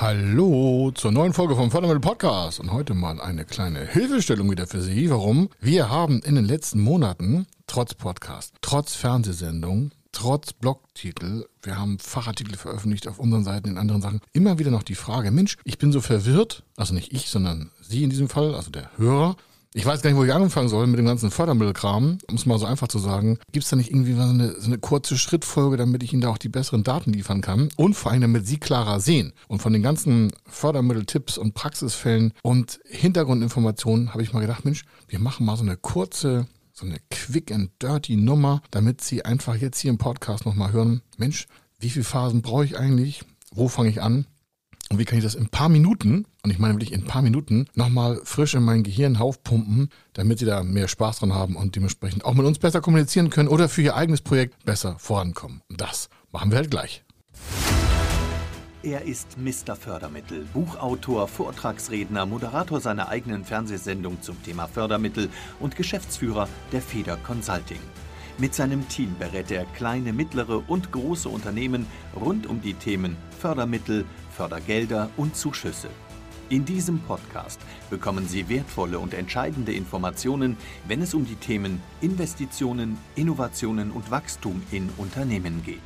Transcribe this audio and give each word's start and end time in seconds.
Hallo 0.00 0.90
zur 0.94 1.12
neuen 1.12 1.34
Folge 1.34 1.54
vom 1.54 1.70
Fördermittel 1.70 2.00
Podcast 2.00 2.58
und 2.58 2.72
heute 2.72 2.94
mal 2.94 3.20
eine 3.20 3.44
kleine 3.44 3.84
Hilfestellung 3.84 4.50
wieder 4.50 4.66
für 4.66 4.80
Sie. 4.80 5.10
Warum? 5.10 5.50
Wir 5.60 5.90
haben 5.90 6.22
in 6.22 6.36
den 6.36 6.46
letzten 6.46 6.80
Monaten 6.80 7.46
trotz 7.66 7.92
Podcast, 7.92 8.54
trotz 8.62 8.94
Fernsehsendung, 8.94 9.90
trotz 10.10 10.54
Blogtitel, 10.54 11.44
wir 11.60 11.78
haben 11.78 11.98
Fachartikel 11.98 12.56
veröffentlicht 12.56 13.08
auf 13.08 13.18
unseren 13.18 13.44
Seiten, 13.44 13.68
in 13.68 13.76
anderen 13.76 14.00
Sachen, 14.00 14.20
immer 14.32 14.58
wieder 14.58 14.70
noch 14.70 14.84
die 14.84 14.94
Frage, 14.94 15.30
Mensch, 15.30 15.58
ich 15.64 15.76
bin 15.76 15.92
so 15.92 16.00
verwirrt, 16.00 16.62
also 16.78 16.94
nicht 16.94 17.12
ich, 17.12 17.28
sondern 17.28 17.70
Sie 17.82 18.02
in 18.02 18.08
diesem 18.08 18.30
Fall, 18.30 18.54
also 18.54 18.70
der 18.70 18.96
Hörer, 18.96 19.36
ich 19.72 19.86
weiß 19.86 20.02
gar 20.02 20.10
nicht, 20.10 20.18
wo 20.18 20.24
ich 20.24 20.32
anfangen 20.32 20.68
soll 20.68 20.86
mit 20.88 20.98
dem 20.98 21.06
ganzen 21.06 21.30
Fördermittelkram, 21.30 22.18
um 22.28 22.34
es 22.34 22.44
mal 22.44 22.58
so 22.58 22.66
einfach 22.66 22.88
zu 22.88 22.98
sagen. 22.98 23.38
Gibt 23.52 23.64
es 23.64 23.70
da 23.70 23.76
nicht 23.76 23.90
irgendwie 23.90 24.14
so 24.14 24.22
eine, 24.22 24.60
so 24.60 24.66
eine 24.66 24.78
kurze 24.78 25.16
Schrittfolge, 25.16 25.76
damit 25.76 26.02
ich 26.02 26.12
Ihnen 26.12 26.22
da 26.22 26.30
auch 26.30 26.38
die 26.38 26.48
besseren 26.48 26.82
Daten 26.82 27.12
liefern 27.12 27.40
kann? 27.40 27.68
Und 27.76 27.94
vor 27.94 28.10
allem, 28.10 28.22
damit 28.22 28.46
Sie 28.48 28.58
klarer 28.58 28.98
sehen. 28.98 29.32
Und 29.46 29.62
von 29.62 29.72
den 29.72 29.82
ganzen 29.82 30.32
Fördermitteltipps 30.46 31.38
und 31.38 31.54
Praxisfällen 31.54 32.32
und 32.42 32.80
Hintergrundinformationen 32.88 34.12
habe 34.12 34.24
ich 34.24 34.32
mal 34.32 34.40
gedacht, 34.40 34.64
Mensch, 34.64 34.84
wir 35.06 35.20
machen 35.20 35.46
mal 35.46 35.56
so 35.56 35.62
eine 35.62 35.76
kurze 35.76 36.46
so 36.72 36.86
eine 36.86 36.98
quick 37.10 37.52
and 37.52 37.70
dirty 37.80 38.16
Nummer, 38.16 38.62
damit 38.70 39.02
Sie 39.02 39.24
einfach 39.24 39.54
jetzt 39.54 39.78
hier 39.78 39.90
im 39.90 39.98
Podcast 39.98 40.46
nochmal 40.46 40.72
hören, 40.72 41.02
Mensch, 41.18 41.46
wie 41.78 41.90
viele 41.90 42.04
Phasen 42.04 42.42
brauche 42.42 42.64
ich 42.64 42.78
eigentlich? 42.78 43.22
Wo 43.52 43.68
fange 43.68 43.90
ich 43.90 44.00
an? 44.00 44.26
Und 44.92 44.98
wie 44.98 45.04
kann 45.04 45.18
ich 45.18 45.24
das 45.24 45.36
in 45.36 45.44
ein 45.44 45.48
paar 45.50 45.68
Minuten, 45.68 46.26
und 46.42 46.50
ich 46.50 46.58
meine 46.58 46.74
wirklich 46.74 46.92
in 46.92 47.02
ein 47.02 47.06
paar 47.06 47.22
Minuten, 47.22 47.66
nochmal 47.74 48.20
frisch 48.24 48.54
in 48.54 48.64
mein 48.64 48.82
Gehirn 48.82 49.16
aufpumpen, 49.16 49.88
damit 50.14 50.40
sie 50.40 50.46
da 50.46 50.64
mehr 50.64 50.88
Spaß 50.88 51.20
dran 51.20 51.32
haben 51.32 51.54
und 51.54 51.76
dementsprechend 51.76 52.24
auch 52.24 52.34
mit 52.34 52.44
uns 52.44 52.58
besser 52.58 52.80
kommunizieren 52.80 53.30
können 53.30 53.48
oder 53.48 53.68
für 53.68 53.82
ihr 53.82 53.94
eigenes 53.94 54.20
Projekt 54.20 54.64
besser 54.64 54.96
vorankommen. 54.98 55.62
Und 55.70 55.80
das 55.80 56.08
machen 56.32 56.50
wir 56.50 56.58
halt 56.58 56.72
gleich. 56.72 57.04
Er 58.82 59.02
ist 59.02 59.36
Mr. 59.38 59.76
Fördermittel, 59.76 60.44
Buchautor, 60.52 61.28
Vortragsredner, 61.28 62.26
Moderator 62.26 62.80
seiner 62.80 63.10
eigenen 63.10 63.44
Fernsehsendung 63.44 64.20
zum 64.22 64.42
Thema 64.42 64.66
Fördermittel 64.66 65.28
und 65.60 65.76
Geschäftsführer 65.76 66.48
der 66.72 66.82
Feder 66.82 67.16
Consulting. 67.18 67.80
Mit 68.38 68.54
seinem 68.54 68.88
Team 68.88 69.14
berät 69.18 69.50
er 69.50 69.66
kleine, 69.66 70.14
mittlere 70.14 70.64
und 70.66 70.92
große 70.92 71.28
Unternehmen 71.28 71.86
rund 72.18 72.46
um 72.46 72.62
die 72.62 72.72
Themen 72.72 73.16
Fördermittel, 73.38 74.06
Fördergelder 74.30 75.10
und 75.16 75.36
Zuschüsse. 75.36 75.88
In 76.50 76.64
diesem 76.64 76.98
Podcast 76.98 77.60
bekommen 77.90 78.26
Sie 78.26 78.48
wertvolle 78.48 78.98
und 78.98 79.14
entscheidende 79.14 79.72
Informationen, 79.72 80.56
wenn 80.88 81.00
es 81.00 81.14
um 81.14 81.24
die 81.24 81.36
Themen 81.36 81.80
Investitionen, 82.00 82.98
Innovationen 83.14 83.92
und 83.92 84.10
Wachstum 84.10 84.60
in 84.72 84.90
Unternehmen 84.96 85.62
geht. 85.64 85.78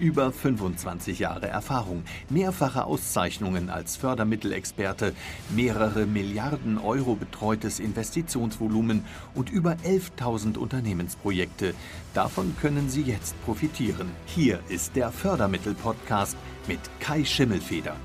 Über 0.00 0.32
25 0.32 1.20
Jahre 1.20 1.46
Erfahrung, 1.46 2.02
mehrfache 2.28 2.84
Auszeichnungen 2.84 3.70
als 3.70 3.96
Fördermittelexperte, 3.96 5.14
mehrere 5.54 6.04
Milliarden 6.04 6.78
Euro 6.78 7.14
betreutes 7.14 7.78
Investitionsvolumen 7.78 9.04
und 9.34 9.50
über 9.50 9.76
11.000 9.86 10.58
Unternehmensprojekte. 10.58 11.74
Davon 12.12 12.56
können 12.60 12.90
Sie 12.90 13.02
jetzt 13.02 13.40
profitieren. 13.44 14.10
Hier 14.26 14.58
ist 14.68 14.96
der 14.96 15.12
Fördermittel-Podcast 15.12 16.36
mit 16.68 16.80
Kai 17.00 17.24
Schimmelfeder. 17.24 17.96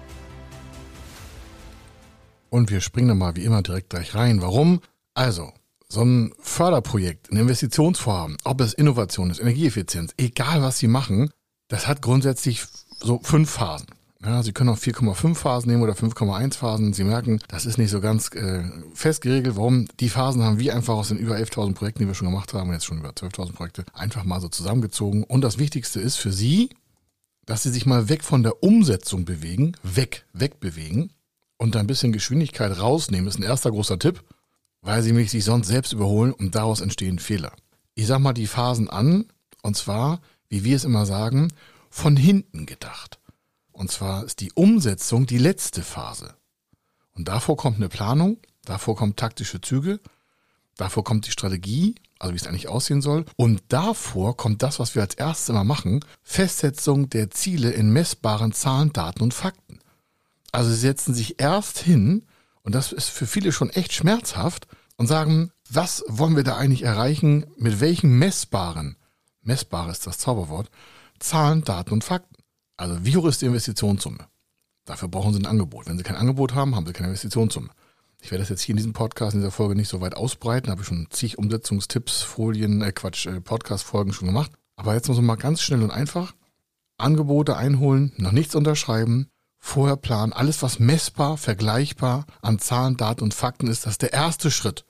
Und 2.49 2.71
wir 2.71 2.81
springen 2.81 3.17
mal 3.17 3.35
wie 3.35 3.43
immer 3.43 3.61
direkt 3.61 3.89
gleich 3.89 4.15
rein. 4.15 4.41
Warum? 4.41 4.81
Also, 5.13 5.51
so 5.87 6.03
ein 6.03 6.33
Förderprojekt, 6.39 7.31
ein 7.31 7.37
Investitionsvorhaben, 7.37 8.37
ob 8.43 8.61
es 8.61 8.73
Innovation 8.73 9.29
ist, 9.29 9.39
Energieeffizienz, 9.39 10.13
egal 10.17 10.61
was 10.61 10.79
Sie 10.79 10.87
machen, 10.87 11.31
das 11.67 11.87
hat 11.87 12.01
grundsätzlich 12.01 12.65
so 12.99 13.19
fünf 13.23 13.49
Phasen. 13.49 13.87
Ja, 14.21 14.43
Sie 14.43 14.51
können 14.51 14.69
auch 14.69 14.77
4,5 14.77 15.35
Phasen 15.35 15.71
nehmen 15.71 15.81
oder 15.81 15.93
5,1 15.93 16.55
Phasen. 16.55 16.91
Sie 16.91 17.05
merken, 17.05 17.39
das 17.47 17.65
ist 17.65 17.77
nicht 17.77 17.89
so 17.89 18.01
ganz 18.01 18.29
äh, 18.35 18.63
fest 18.93 19.21
geregelt. 19.21 19.55
Warum? 19.55 19.87
Die 20.01 20.09
Phasen 20.09 20.43
haben 20.43 20.59
wir 20.59 20.75
einfach 20.75 20.95
aus 20.95 21.07
den 21.07 21.17
über 21.17 21.37
11.000 21.37 21.73
Projekten, 21.73 21.99
die 21.99 22.07
wir 22.07 22.15
schon 22.15 22.27
gemacht 22.27 22.53
haben, 22.53 22.73
jetzt 22.73 22.83
schon 22.83 22.97
über 22.97 23.11
12.000 23.11 23.53
Projekte, 23.53 23.85
einfach 23.93 24.25
mal 24.25 24.41
so 24.41 24.49
zusammengezogen. 24.49 25.23
Und 25.23 25.41
das 25.41 25.57
Wichtigste 25.57 26.01
ist 26.01 26.17
für 26.17 26.33
Sie, 26.33 26.69
dass 27.49 27.63
Sie 27.63 27.71
sich 27.71 27.85
mal 27.85 28.09
weg 28.09 28.23
von 28.23 28.43
der 28.43 28.63
Umsetzung 28.63 29.25
bewegen, 29.25 29.73
weg, 29.83 30.25
wegbewegen 30.33 31.11
und 31.57 31.75
ein 31.75 31.87
bisschen 31.87 32.11
Geschwindigkeit 32.11 32.79
rausnehmen. 32.79 33.27
Ist 33.27 33.39
ein 33.39 33.43
erster 33.43 33.71
großer 33.71 33.99
Tipp, 33.99 34.23
weil 34.81 35.01
Sie 35.01 35.13
mich 35.13 35.31
sich 35.31 35.43
sonst 35.43 35.67
selbst 35.67 35.91
überholen 35.91 36.31
und 36.31 36.55
daraus 36.55 36.79
entstehen 36.79 37.19
Fehler. 37.19 37.53
Ich 37.95 38.07
sag 38.07 38.19
mal 38.19 38.33
die 38.33 38.47
Phasen 38.47 38.89
an, 38.89 39.25
und 39.61 39.75
zwar 39.75 40.21
wie 40.49 40.63
wir 40.63 40.75
es 40.75 40.83
immer 40.83 41.05
sagen, 41.05 41.53
von 41.89 42.17
hinten 42.17 42.65
gedacht. 42.65 43.19
Und 43.71 43.91
zwar 43.91 44.25
ist 44.25 44.41
die 44.41 44.51
Umsetzung 44.53 45.25
die 45.25 45.37
letzte 45.37 45.83
Phase. 45.83 46.35
Und 47.13 47.27
davor 47.27 47.55
kommt 47.55 47.77
eine 47.77 47.89
Planung, 47.89 48.37
davor 48.65 48.95
kommen 48.95 49.15
taktische 49.15 49.61
Züge, 49.61 49.99
davor 50.75 51.03
kommt 51.03 51.27
die 51.27 51.31
Strategie, 51.31 51.95
also 52.19 52.33
wie 52.33 52.37
es 52.37 52.47
eigentlich 52.47 52.67
aussehen 52.67 53.01
soll. 53.01 53.25
Und 53.35 53.63
davor 53.69 54.37
kommt 54.37 54.61
das, 54.61 54.79
was 54.79 54.93
wir 54.93 55.01
als 55.01 55.15
erstes 55.15 55.49
immer 55.49 55.63
machen, 55.63 56.05
Festsetzung 56.21 57.09
der 57.09 57.31
Ziele 57.31 57.71
in 57.71 57.91
messbaren 57.91 58.51
Zahlen, 58.51 58.93
Daten 58.93 59.23
und 59.23 59.33
Fakten. 59.33 59.79
Also 60.51 60.69
sie 60.69 60.77
setzen 60.77 61.13
sich 61.13 61.39
erst 61.39 61.79
hin, 61.79 62.25
und 62.63 62.75
das 62.75 62.91
ist 62.91 63.09
für 63.09 63.25
viele 63.25 63.51
schon 63.51 63.69
echt 63.69 63.93
schmerzhaft, 63.93 64.67
und 64.97 65.07
sagen, 65.07 65.51
was 65.69 66.03
wollen 66.07 66.35
wir 66.35 66.43
da 66.43 66.57
eigentlich 66.57 66.83
erreichen, 66.83 67.45
mit 67.57 67.79
welchen 67.79 68.19
messbaren 68.19 68.97
messbar 69.41 69.89
ist 69.89 70.05
das 70.05 70.17
Zauberwort, 70.17 70.69
Zahlen, 71.19 71.63
Daten 71.63 71.93
und 71.93 72.03
Fakten. 72.03 72.35
Also 72.77 73.05
wie 73.05 73.15
hoch 73.15 73.25
ist 73.25 73.41
die 73.41 73.45
Investitionssumme? 73.45 74.27
Dafür 74.85 75.07
brauchen 75.07 75.33
Sie 75.33 75.39
ein 75.39 75.45
Angebot. 75.45 75.87
Wenn 75.87 75.97
Sie 75.97 76.03
kein 76.03 76.15
Angebot 76.15 76.53
haben, 76.53 76.75
haben 76.75 76.85
Sie 76.85 76.93
keine 76.93 77.09
Investitionssumme. 77.09 77.69
Ich 78.21 78.31
werde 78.31 78.41
das 78.41 78.49
jetzt 78.49 78.61
hier 78.61 78.73
in 78.73 78.77
diesem 78.77 78.93
Podcast, 78.93 79.33
in 79.33 79.39
dieser 79.41 79.51
Folge 79.51 79.75
nicht 79.75 79.87
so 79.87 80.01
weit 80.01 80.15
ausbreiten, 80.15 80.69
habe 80.69 80.81
ich 80.81 80.87
schon 80.87 81.07
zig 81.09 81.37
Umsetzungstipps, 81.37 82.21
Folien, 82.21 82.81
äh 82.81 82.91
Quatsch, 82.91 83.25
äh, 83.25 83.39
Podcast-Folgen 83.39 84.13
schon 84.13 84.27
gemacht. 84.27 84.51
Aber 84.75 84.93
jetzt 84.93 85.07
muss 85.07 85.17
man 85.17 85.25
mal 85.25 85.35
ganz 85.35 85.61
schnell 85.61 85.83
und 85.83 85.91
einfach 85.91 86.33
Angebote 86.97 87.55
einholen, 87.55 88.11
noch 88.17 88.31
nichts 88.31 88.55
unterschreiben, 88.55 89.29
vorher 89.57 89.95
planen, 89.95 90.33
alles 90.33 90.61
was 90.61 90.79
messbar, 90.79 91.37
vergleichbar 91.37 92.25
an 92.41 92.59
Zahlen, 92.59 92.97
Daten 92.97 93.23
und 93.23 93.33
Fakten 93.33 93.67
ist, 93.67 93.85
das 93.85 93.93
ist 93.93 94.01
der 94.01 94.13
erste 94.13 94.51
Schritt. 94.51 94.85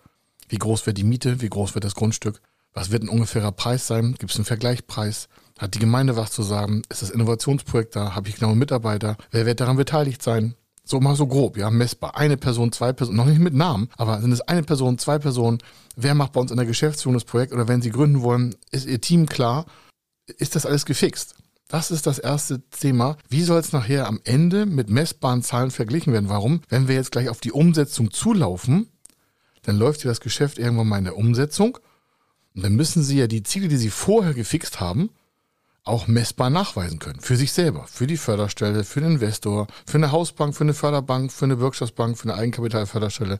Wie 0.47 0.57
groß 0.57 0.85
wird 0.87 0.97
die 0.97 1.03
Miete, 1.03 1.41
wie 1.41 1.49
groß 1.49 1.75
wird 1.75 1.85
das 1.85 1.95
Grundstück, 1.95 2.41
was 2.73 2.91
wird 2.91 3.03
ein 3.03 3.09
ungefährer 3.09 3.51
Preis 3.51 3.87
sein? 3.87 4.15
Gibt 4.17 4.31
es 4.31 4.37
einen 4.37 4.45
Vergleichpreis? 4.45 5.27
Hat 5.57 5.73
die 5.75 5.79
Gemeinde 5.79 6.15
was 6.15 6.31
zu 6.31 6.43
sagen? 6.43 6.83
Ist 6.89 7.01
das 7.01 7.09
Innovationsprojekt 7.09 7.95
da? 7.95 8.15
Habe 8.15 8.29
ich 8.29 8.35
genaue 8.35 8.55
Mitarbeiter? 8.55 9.17
Wer 9.31 9.45
wird 9.45 9.59
daran 9.59 9.75
beteiligt 9.75 10.21
sein? 10.23 10.55
So 10.89 10.99
mal 10.99 11.15
so 11.15 11.27
grob, 11.27 11.55
ja, 11.55 11.69
messbar. 11.69 12.17
Eine 12.17 12.35
Person, 12.35 12.71
zwei 12.71 12.93
Personen, 12.93 13.17
noch 13.17 13.27
nicht 13.27 13.39
mit 13.39 13.53
Namen, 13.53 13.89
aber 13.95 14.21
sind 14.21 14.31
es 14.31 14.41
eine 14.41 14.63
Person, 14.63 14.97
zwei 14.97 15.19
Personen? 15.19 15.59
Wer 15.95 16.15
macht 16.15 16.31
bei 16.31 16.41
uns 16.41 16.49
in 16.49 16.57
der 16.57 16.65
Geschäftsführung 16.65 17.13
das 17.13 17.25
Projekt? 17.25 17.53
Oder 17.53 17.67
wenn 17.67 17.83
Sie 17.83 17.91
gründen 17.91 18.23
wollen, 18.23 18.55
ist 18.71 18.87
Ihr 18.87 18.99
Team 18.99 19.27
klar? 19.27 19.67
Ist 20.25 20.55
das 20.55 20.65
alles 20.65 20.87
gefixt? 20.87 21.35
Das 21.67 21.91
ist 21.91 22.07
das 22.07 22.17
erste 22.17 22.67
Thema. 22.71 23.17
Wie 23.29 23.43
soll 23.43 23.59
es 23.59 23.71
nachher 23.71 24.07
am 24.07 24.19
Ende 24.23 24.65
mit 24.65 24.89
messbaren 24.89 25.43
Zahlen 25.43 25.69
verglichen 25.69 26.11
werden? 26.11 26.29
Warum? 26.29 26.61
Wenn 26.69 26.87
wir 26.87 26.95
jetzt 26.95 27.11
gleich 27.11 27.29
auf 27.29 27.39
die 27.39 27.51
Umsetzung 27.51 28.09
zulaufen, 28.09 28.89
dann 29.61 29.77
läuft 29.77 30.01
hier 30.01 30.09
das 30.09 30.21
Geschäft 30.21 30.57
irgendwann 30.57 30.87
mal 30.87 30.97
in 30.97 31.03
der 31.03 31.17
Umsetzung 31.17 31.77
und 32.55 32.63
dann 32.63 32.73
müssen 32.73 33.03
Sie 33.03 33.19
ja 33.19 33.27
die 33.27 33.43
Ziele, 33.43 33.67
die 33.67 33.77
Sie 33.77 33.91
vorher 33.91 34.33
gefixt 34.33 34.79
haben, 34.79 35.11
auch 35.83 36.07
messbar 36.07 36.49
nachweisen 36.49 36.99
können. 36.99 37.19
Für 37.19 37.35
sich 37.35 37.51
selber, 37.51 37.85
für 37.87 38.07
die 38.07 38.17
Förderstelle, 38.17 38.83
für 38.83 39.01
den 39.01 39.13
Investor, 39.13 39.67
für 39.85 39.97
eine 39.97 40.11
Hausbank, 40.11 40.55
für 40.55 40.63
eine 40.63 40.73
Förderbank, 40.73 41.31
für 41.31 41.45
eine 41.45 41.59
Wirtschaftsbank, 41.59 42.17
für 42.17 42.29
eine 42.29 42.35
Eigenkapitalförderstelle. 42.35 43.39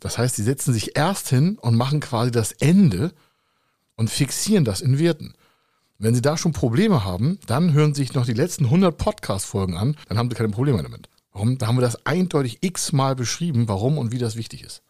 Das 0.00 0.18
heißt, 0.18 0.36
Sie 0.36 0.42
setzen 0.42 0.74
sich 0.74 0.96
erst 0.96 1.28
hin 1.28 1.58
und 1.58 1.76
machen 1.76 2.00
quasi 2.00 2.30
das 2.30 2.52
Ende 2.52 3.12
und 3.96 4.10
fixieren 4.10 4.64
das 4.64 4.80
in 4.80 4.98
Werten. 4.98 5.34
Wenn 5.98 6.14
Sie 6.14 6.22
da 6.22 6.36
schon 6.36 6.52
Probleme 6.52 7.04
haben, 7.04 7.38
dann 7.46 7.72
hören 7.72 7.94
Sie 7.94 8.02
sich 8.02 8.14
noch 8.14 8.26
die 8.26 8.32
letzten 8.32 8.64
100 8.64 8.98
Podcast-Folgen 8.98 9.76
an, 9.76 9.96
dann 10.08 10.18
haben 10.18 10.28
Sie 10.28 10.36
keine 10.36 10.48
Probleme 10.48 10.82
damit. 10.82 11.08
Warum? 11.32 11.58
Da 11.58 11.68
haben 11.68 11.76
wir 11.76 11.82
das 11.82 12.04
eindeutig 12.04 12.58
x-mal 12.60 13.14
beschrieben, 13.14 13.68
warum 13.68 13.98
und 13.98 14.12
wie 14.12 14.18
das 14.18 14.36
wichtig 14.36 14.64
ist. 14.64 14.82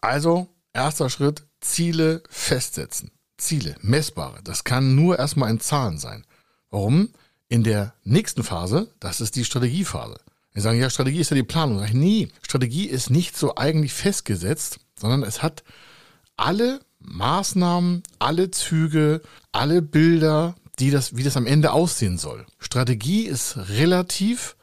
Also, 0.00 0.48
erster 0.72 1.10
Schritt, 1.10 1.46
Ziele 1.60 2.22
festsetzen. 2.28 3.10
Ziele, 3.38 3.76
messbare. 3.80 4.40
Das 4.44 4.64
kann 4.64 4.94
nur 4.94 5.18
erstmal 5.18 5.50
in 5.50 5.60
Zahlen 5.60 5.98
sein. 5.98 6.24
Warum? 6.70 7.10
In 7.48 7.64
der 7.64 7.94
nächsten 8.04 8.42
Phase, 8.42 8.90
das 9.00 9.22
ist 9.22 9.36
die 9.36 9.44
Strategiephase. 9.44 10.20
Wir 10.52 10.62
sagen, 10.62 10.78
ja, 10.78 10.90
Strategie 10.90 11.20
ist 11.20 11.30
ja 11.30 11.36
die 11.36 11.42
Planung. 11.44 11.78
Sag 11.78 11.88
ich, 11.88 11.94
nee, 11.94 12.28
Strategie 12.42 12.86
ist 12.86 13.10
nicht 13.10 13.36
so 13.36 13.56
eigentlich 13.56 13.94
festgesetzt, 13.94 14.80
sondern 14.98 15.22
es 15.22 15.42
hat 15.42 15.62
alle 16.36 16.80
Maßnahmen, 16.98 18.02
alle 18.18 18.50
Züge, 18.50 19.22
alle 19.52 19.82
Bilder, 19.82 20.56
die 20.78 20.90
das, 20.90 21.16
wie 21.16 21.22
das 21.22 21.36
am 21.36 21.46
Ende 21.46 21.72
aussehen 21.72 22.18
soll. 22.18 22.44
Strategie 22.58 23.22
ist 23.22 23.56
relativ 23.56 24.56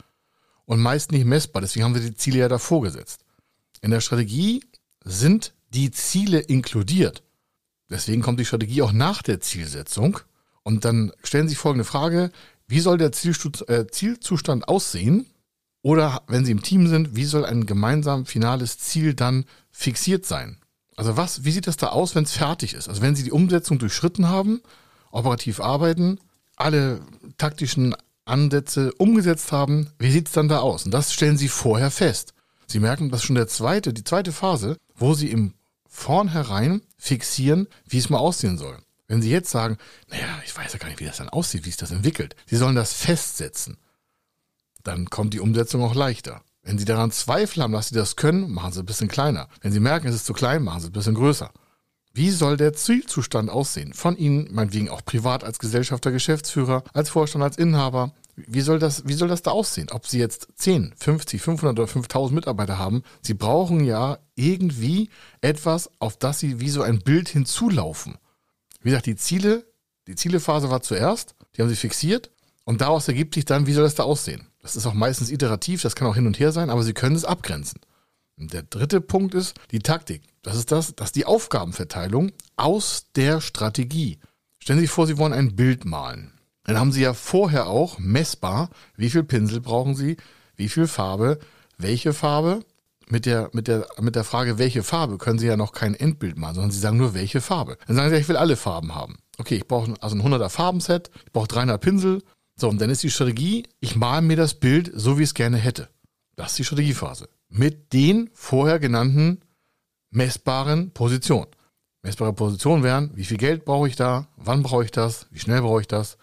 und 0.65 0.79
meist 0.79 1.11
nicht 1.11 1.25
messbar. 1.25 1.61
Deswegen 1.61 1.85
haben 1.85 1.95
wir 1.95 2.01
die 2.01 2.15
Ziele 2.15 2.39
ja 2.39 2.47
davor 2.49 2.81
gesetzt. 2.81 3.21
In 3.81 3.91
der 3.91 4.01
Strategie 4.01 4.63
sind 5.03 5.53
die 5.69 5.91
Ziele 5.91 6.39
inkludiert. 6.39 7.23
Deswegen 7.89 8.21
kommt 8.21 8.39
die 8.39 8.45
Strategie 8.45 8.81
auch 8.81 8.91
nach 8.91 9.21
der 9.21 9.41
Zielsetzung. 9.41 10.19
Und 10.63 10.85
dann 10.85 11.11
stellen 11.23 11.47
Sie 11.47 11.55
folgende 11.55 11.85
Frage, 11.85 12.31
wie 12.67 12.79
soll 12.79 12.97
der 12.97 13.11
äh, 13.11 13.87
Zielzustand 13.87 14.67
aussehen? 14.67 15.27
Oder 15.81 16.23
wenn 16.27 16.45
Sie 16.45 16.51
im 16.51 16.63
Team 16.63 16.87
sind, 16.87 17.15
wie 17.15 17.25
soll 17.25 17.45
ein 17.45 17.67
gemeinsam 17.67 18.25
finales 18.25 18.79
Ziel 18.79 19.13
dann 19.13 19.45
fixiert 19.71 20.25
sein? 20.25 20.57
Also 20.95 21.15
was, 21.17 21.43
wie 21.43 21.51
sieht 21.51 21.67
das 21.67 21.77
da 21.77 21.89
aus, 21.89 22.15
wenn 22.15 22.23
es 22.23 22.31
fertig 22.31 22.73
ist? 22.73 22.89
Also 22.89 23.01
wenn 23.01 23.15
Sie 23.15 23.23
die 23.23 23.31
Umsetzung 23.31 23.77
durchschritten 23.77 24.27
haben, 24.27 24.61
operativ 25.11 25.59
arbeiten, 25.59 26.19
alle 26.55 27.01
taktischen 27.37 27.95
Ansätze 28.25 28.93
umgesetzt 28.93 29.51
haben, 29.51 29.91
wie 29.99 30.09
sieht 30.09 30.27
es 30.27 30.33
dann 30.33 30.47
da 30.47 30.59
aus? 30.59 30.85
Und 30.85 30.91
das 30.91 31.13
stellen 31.13 31.37
Sie 31.37 31.49
vorher 31.49 31.91
fest. 31.91 32.33
Sie 32.65 32.79
merken, 32.79 33.11
das 33.11 33.21
ist 33.21 33.27
schon 33.27 33.35
der 33.35 33.47
zweite, 33.47 33.93
die 33.93 34.03
zweite 34.03 34.31
Phase, 34.31 34.77
wo 34.95 35.13
Sie 35.13 35.29
im 35.29 35.53
Vornherein 35.87 36.81
fixieren, 36.97 37.67
wie 37.87 37.97
es 37.97 38.09
mal 38.09 38.17
aussehen 38.17 38.57
soll. 38.57 38.77
Wenn 39.07 39.21
Sie 39.21 39.29
jetzt 39.29 39.51
sagen, 39.51 39.77
naja, 40.09 40.41
ich 40.45 40.55
weiß 40.57 40.73
ja 40.73 40.79
gar 40.79 40.87
nicht, 40.87 40.99
wie 40.99 41.05
das 41.05 41.17
dann 41.17 41.29
aussieht, 41.29 41.65
wie 41.65 41.69
sich 41.69 41.77
das 41.77 41.91
entwickelt. 41.91 42.35
Sie 42.47 42.55
sollen 42.55 42.75
das 42.75 42.93
festsetzen. 42.93 43.77
Dann 44.83 45.09
kommt 45.09 45.33
die 45.33 45.39
Umsetzung 45.39 45.83
auch 45.83 45.95
leichter. 45.95 46.41
Wenn 46.63 46.79
Sie 46.79 46.85
daran 46.85 47.11
Zweifel 47.11 47.61
haben, 47.61 47.73
dass 47.73 47.89
Sie 47.89 47.95
das 47.95 48.15
können, 48.15 48.51
machen 48.51 48.73
Sie 48.73 48.79
ein 48.79 48.85
bisschen 48.87 49.07
kleiner. 49.07 49.47
Wenn 49.61 49.71
Sie 49.71 49.79
merken, 49.79 50.07
es 50.07 50.15
ist 50.15 50.25
zu 50.25 50.33
klein, 50.33 50.63
machen 50.63 50.81
Sie 50.81 50.87
ein 50.87 50.93
bisschen 50.93 51.13
größer. 51.13 51.51
Wie 52.11 52.31
soll 52.31 52.57
der 52.57 52.73
Zielzustand 52.73 53.49
aussehen? 53.49 53.93
Von 53.93 54.17
Ihnen, 54.17 54.47
meinetwegen 54.51 54.89
auch 54.89 55.03
privat 55.05 55.43
als 55.43 55.59
Gesellschafter, 55.59 56.11
Geschäftsführer, 56.11 56.83
als 56.93 57.09
Vorstand, 57.09 57.43
als 57.43 57.57
Inhaber. 57.57 58.13
Wie 58.35 58.61
soll 58.61 58.79
das, 58.79 59.07
wie 59.07 59.13
soll 59.13 59.29
das 59.29 59.43
da 59.43 59.51
aussehen? 59.51 59.89
Ob 59.91 60.07
Sie 60.07 60.19
jetzt 60.19 60.47
10, 60.55 60.93
50, 60.97 61.41
500 61.41 61.79
oder 61.79 61.87
5000 61.87 62.35
Mitarbeiter 62.35 62.77
haben, 62.77 63.03
Sie 63.21 63.33
brauchen 63.33 63.83
ja 63.85 64.17
irgendwie 64.35 65.09
etwas, 65.41 65.89
auf 65.99 66.17
das 66.17 66.39
Sie 66.39 66.59
wie 66.59 66.69
so 66.69 66.81
ein 66.81 66.99
Bild 66.99 67.29
hinzulaufen. 67.29 68.17
Wie 68.81 68.89
gesagt, 68.89 69.05
die 69.05 69.15
Ziele, 69.15 69.65
die 70.07 70.15
Zielephase 70.15 70.69
war 70.69 70.81
zuerst, 70.81 71.35
die 71.55 71.61
haben 71.61 71.69
Sie 71.69 71.77
fixiert 71.77 72.29
und 72.65 72.81
daraus 72.81 73.07
ergibt 73.07 73.35
sich 73.35 73.45
dann, 73.45 73.67
wie 73.67 73.73
soll 73.73 73.83
das 73.83 73.95
da 73.95 74.03
aussehen? 74.03 74.47
Das 74.61 74.75
ist 74.75 74.85
auch 74.85 74.93
meistens 74.93 75.31
iterativ, 75.31 75.81
das 75.81 75.95
kann 75.95 76.07
auch 76.07 76.15
hin 76.15 76.27
und 76.27 76.39
her 76.39 76.51
sein, 76.51 76.69
aber 76.69 76.83
Sie 76.83 76.93
können 76.93 77.15
es 77.15 77.23
abgrenzen. 77.23 77.79
Und 78.37 78.51
der 78.51 78.63
dritte 78.63 78.99
Punkt 78.99 79.33
ist 79.33 79.55
die 79.71 79.79
Taktik. 79.79 80.23
Das 80.41 80.57
ist 80.57 80.71
das, 80.71 80.95
dass 80.95 81.13
die 81.13 81.25
Aufgabenverteilung 81.25 82.31
aus 82.57 83.05
der 83.15 83.39
Strategie. 83.39 84.19
Stellen 84.59 84.79
Sie 84.79 84.85
sich 84.85 84.91
vor, 84.91 85.07
Sie 85.07 85.17
wollen 85.17 85.33
ein 85.33 85.55
Bild 85.55 85.85
malen. 85.85 86.34
Dann 86.65 86.77
haben 86.77 86.91
Sie 86.91 87.01
ja 87.01 87.13
vorher 87.13 87.67
auch 87.67 87.99
messbar, 87.99 88.69
wie 88.97 89.09
viel 89.09 89.23
Pinsel 89.23 89.61
brauchen 89.61 89.95
Sie, 89.95 90.17
wie 90.55 90.69
viel 90.69 90.87
Farbe, 90.87 91.39
welche 91.77 92.13
Farbe. 92.13 92.59
Mit 93.07 93.27
der, 93.27 93.51
mit, 93.53 93.67
der, 93.67 93.87
mit 94.01 94.15
der 94.15 94.23
Frage, 94.23 94.57
welche 94.57 94.81
Farbe, 94.81 95.19
können 95.19 95.37
Sie 95.37 95.45
ja 95.45 95.57
noch 95.57 95.73
kein 95.73 95.93
Endbild 95.93 96.39
malen, 96.39 96.55
sondern 96.55 96.71
Sie 96.71 96.79
sagen 96.79 96.97
nur, 96.97 97.13
welche 97.13 97.39
Farbe. 97.39 97.77
Dann 97.85 97.95
sagen 97.95 98.09
Sie, 98.09 98.15
ich 98.15 98.27
will 98.27 98.35
alle 98.35 98.55
Farben 98.55 98.95
haben. 98.95 99.17
Okay, 99.37 99.57
ich 99.57 99.67
brauche 99.67 99.93
also 100.01 100.15
ein 100.15 100.23
100er 100.23 100.49
Farbenset, 100.49 101.11
ich 101.23 101.31
brauche 101.31 101.47
300 101.47 101.79
Pinsel. 101.79 102.23
So, 102.55 102.67
und 102.67 102.81
dann 102.81 102.89
ist 102.89 103.03
die 103.03 103.11
Strategie, 103.11 103.67
ich 103.79 103.95
male 103.95 104.23
mir 104.23 104.37
das 104.37 104.55
Bild 104.55 104.91
so, 104.95 105.19
wie 105.19 105.23
ich 105.23 105.29
es 105.29 105.33
gerne 105.35 105.57
hätte. 105.57 105.87
Das 106.35 106.51
ist 106.51 106.59
die 106.59 106.63
Strategiephase. 106.63 107.29
Mit 107.47 107.93
den 107.93 108.31
vorher 108.33 108.79
genannten 108.79 109.41
messbaren 110.09 110.91
Positionen. 110.91 111.47
Messbare 112.01 112.33
Positionen 112.33 112.81
wären, 112.81 113.11
wie 113.13 113.25
viel 113.25 113.37
Geld 113.37 113.65
brauche 113.65 113.87
ich 113.87 113.95
da, 113.95 114.27
wann 114.37 114.63
brauche 114.63 114.83
ich 114.83 114.91
das, 114.91 115.27
wie 115.31 115.39
schnell 115.39 115.61
brauche 115.61 115.81
ich 115.81 115.87
das, 115.87 116.17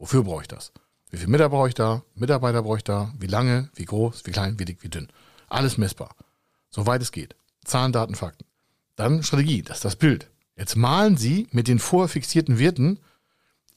wofür 0.00 0.24
brauche 0.24 0.42
ich 0.42 0.48
das, 0.48 0.72
wie 1.10 1.18
viele 1.18 1.30
Mitarbeiter 1.30 1.56
brauche 1.56 1.68
ich 1.68 1.74
da, 1.74 2.02
Mitarbeiter 2.14 2.62
brauche 2.62 2.78
ich 2.78 2.84
da, 2.84 3.12
wie 3.18 3.26
lange, 3.26 3.70
wie 3.74 3.84
groß, 3.84 4.26
wie 4.26 4.32
klein, 4.32 4.58
wie 4.58 4.64
dick, 4.64 4.82
wie 4.82 4.88
dünn. 4.88 5.08
Alles 5.48 5.78
messbar. 5.78 6.16
Soweit 6.70 7.02
es 7.02 7.12
geht. 7.12 7.36
Zahlen, 7.64 7.92
Daten, 7.92 8.14
Fakten. 8.14 8.46
Dann 8.96 9.22
Strategie, 9.22 9.62
das 9.62 9.78
ist 9.78 9.84
das 9.84 9.96
Bild. 9.96 10.30
Jetzt 10.56 10.76
malen 10.76 11.16
Sie 11.16 11.46
mit 11.52 11.68
den 11.68 11.78
vorher 11.78 12.08
fixierten 12.08 12.58
Werten 12.58 12.98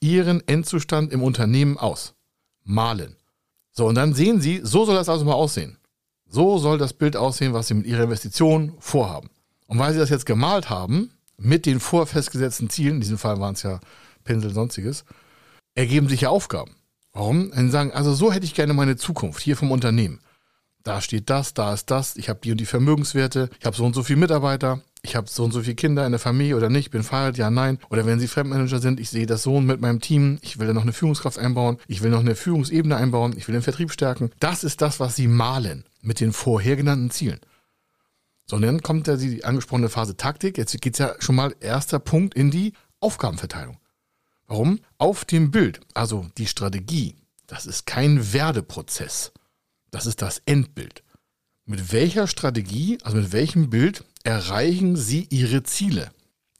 Ihren 0.00 0.46
Endzustand 0.46 1.12
im 1.12 1.22
Unternehmen 1.22 1.78
aus. 1.78 2.14
Malen. 2.62 3.16
So, 3.72 3.86
und 3.86 3.96
dann 3.96 4.14
sehen 4.14 4.40
Sie, 4.40 4.60
so 4.62 4.84
soll 4.84 4.94
das 4.94 5.08
also 5.08 5.24
mal 5.24 5.32
aussehen. 5.32 5.78
So 6.26 6.58
soll 6.58 6.78
das 6.78 6.92
Bild 6.92 7.16
aussehen, 7.16 7.52
was 7.52 7.68
Sie 7.68 7.74
mit 7.74 7.86
Ihrer 7.86 8.04
Investition 8.04 8.74
vorhaben. 8.78 9.30
Und 9.66 9.78
weil 9.78 9.92
Sie 9.92 9.98
das 9.98 10.10
jetzt 10.10 10.26
gemalt 10.26 10.70
haben, 10.70 11.10
mit 11.36 11.66
den 11.66 11.80
vorher 11.80 12.06
festgesetzten 12.06 12.70
Zielen, 12.70 12.96
in 12.96 13.00
diesem 13.00 13.18
Fall 13.18 13.40
waren 13.40 13.54
es 13.54 13.62
ja 13.62 13.80
Pinsel 14.24 14.52
sonstiges, 14.52 15.04
ergeben 15.74 16.08
sich 16.08 16.22
ja 16.22 16.30
Aufgaben. 16.30 16.76
Warum? 17.12 17.52
Wenn 17.54 17.66
Sie 17.66 17.72
sagen, 17.72 17.92
also 17.92 18.14
so 18.14 18.32
hätte 18.32 18.44
ich 18.44 18.54
gerne 18.54 18.74
meine 18.74 18.96
Zukunft 18.96 19.42
hier 19.42 19.56
vom 19.56 19.70
Unternehmen. 19.70 20.20
Da 20.82 21.00
steht 21.00 21.30
das, 21.30 21.54
da 21.54 21.72
ist 21.72 21.90
das, 21.90 22.16
ich 22.16 22.28
habe 22.28 22.40
die 22.42 22.50
und 22.50 22.60
die 22.60 22.66
Vermögenswerte, 22.66 23.48
ich 23.58 23.64
habe 23.64 23.74
so 23.74 23.86
und 23.86 23.94
so 23.94 24.02
viele 24.02 24.18
Mitarbeiter, 24.18 24.82
ich 25.02 25.16
habe 25.16 25.28
so 25.30 25.44
und 25.44 25.52
so 25.52 25.62
viele 25.62 25.76
Kinder 25.76 26.04
in 26.04 26.12
der 26.12 26.18
Familie 26.18 26.56
oder 26.56 26.68
nicht, 26.68 26.90
bin 26.90 27.02
verheiratet, 27.02 27.38
ja, 27.38 27.50
nein. 27.50 27.78
Oder 27.88 28.04
wenn 28.04 28.20
Sie 28.20 28.28
Fremdmanager 28.28 28.80
sind, 28.80 29.00
ich 29.00 29.08
sehe 29.10 29.26
das 29.26 29.42
so 29.42 29.60
mit 29.60 29.80
meinem 29.80 30.00
Team, 30.00 30.38
ich 30.42 30.58
will 30.58 30.66
da 30.66 30.72
noch 30.72 30.82
eine 30.82 30.92
Führungskraft 30.92 31.38
einbauen, 31.38 31.78
ich 31.88 32.02
will 32.02 32.10
noch 32.10 32.20
eine 32.20 32.34
Führungsebene 32.34 32.96
einbauen, 32.96 33.34
ich 33.36 33.48
will 33.48 33.54
den 33.54 33.62
Vertrieb 33.62 33.92
stärken. 33.92 34.30
Das 34.40 34.64
ist 34.64 34.82
das, 34.82 35.00
was 35.00 35.16
Sie 35.16 35.26
malen 35.26 35.84
mit 36.02 36.20
den 36.20 36.32
vorher 36.32 36.76
genannten 36.76 37.10
Zielen. 37.10 37.40
So, 38.46 38.56
und 38.56 38.62
dann 38.62 38.82
kommt 38.82 39.06
ja 39.06 39.16
die 39.16 39.44
angesprochene 39.44 39.88
Phase 39.88 40.16
Taktik. 40.16 40.58
Jetzt 40.58 40.78
geht 40.82 40.94
es 40.94 40.98
ja 40.98 41.14
schon 41.18 41.36
mal 41.36 41.54
erster 41.60 41.98
Punkt 41.98 42.34
in 42.34 42.50
die 42.50 42.74
Aufgabenverteilung. 43.00 43.78
Warum? 44.54 44.78
Auf 44.98 45.24
dem 45.24 45.50
Bild, 45.50 45.80
also 45.94 46.28
die 46.38 46.46
Strategie, 46.46 47.16
das 47.48 47.66
ist 47.66 47.86
kein 47.86 48.32
Werdeprozess. 48.32 49.32
Das 49.90 50.06
ist 50.06 50.22
das 50.22 50.42
Endbild. 50.46 51.02
Mit 51.66 51.92
welcher 51.92 52.28
Strategie, 52.28 52.98
also 53.02 53.16
mit 53.16 53.32
welchem 53.32 53.68
Bild 53.68 54.04
erreichen 54.22 54.94
Sie 54.94 55.26
Ihre 55.30 55.64
Ziele? 55.64 56.12